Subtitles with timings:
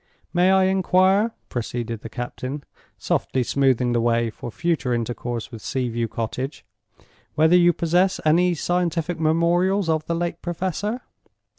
[0.33, 2.63] May I inquire," proceeded the captain,
[2.97, 6.65] softly smoothing the way for future intercourse with Sea view Cottage,
[7.35, 11.01] "whether you possess any scientific memorials of the late Professor?"